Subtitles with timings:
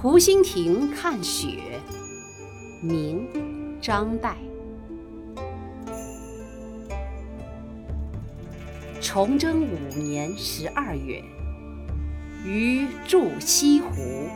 [0.00, 1.58] 湖心亭看雪，
[2.80, 3.26] 明，
[3.80, 4.34] 张岱。
[9.00, 11.20] 崇祯五年十二月，
[12.44, 14.28] 余住西湖。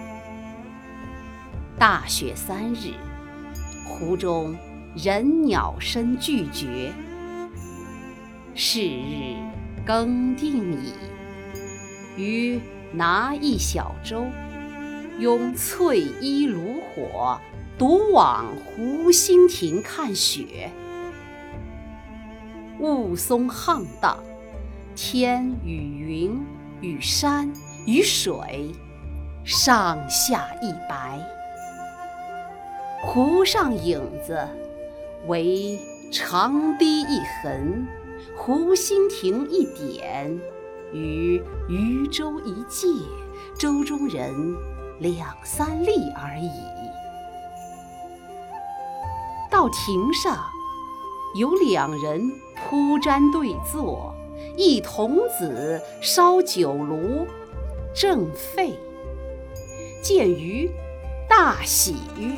[1.78, 2.94] 大雪三日，
[3.86, 4.56] 湖中
[4.96, 6.92] 人鸟声俱绝。
[8.56, 9.36] 是日
[9.86, 10.92] 更定矣，
[12.16, 12.60] 余
[12.92, 14.24] 拿一小舟，
[15.18, 17.38] 拥翠衣炉火，
[17.78, 20.70] 独往湖心亭看雪。
[22.80, 24.18] 雾凇沆荡，
[24.96, 26.40] 天与云
[26.80, 27.52] 与山
[27.86, 28.72] 与水，
[29.44, 31.20] 上下一白。
[33.02, 34.48] 湖上影子，
[35.26, 35.78] 惟
[36.10, 37.86] 长堤一痕。
[38.36, 40.40] 湖心亭一点，
[40.92, 42.88] 与渔舟一芥，
[43.56, 44.56] 舟中人
[45.02, 46.50] 两三粒而已。
[49.50, 50.38] 到亭上，
[51.34, 54.14] 有两人铺毡对坐，
[54.56, 57.26] 一童子烧酒炉，
[57.92, 58.78] 正沸。
[60.02, 60.70] 见余，
[61.28, 62.36] 大喜曰：“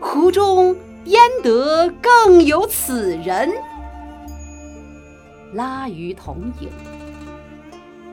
[0.00, 3.52] 湖中焉得更有此人？”
[5.52, 6.68] 拉余同饮，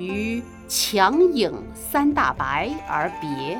[0.01, 3.59] 于强饮三大白而别。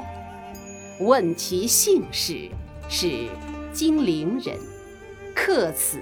[1.00, 2.50] 问其姓氏，
[2.90, 3.28] 是
[3.72, 4.58] 金陵人，
[5.36, 6.00] 客此。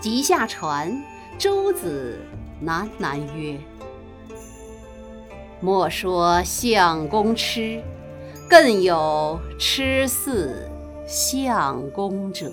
[0.00, 1.02] 即下船，
[1.38, 2.18] 舟子
[2.64, 3.56] 喃喃曰
[5.60, 7.80] ：“莫说相公痴，
[8.50, 10.68] 更有痴似
[11.06, 12.50] 相公者。”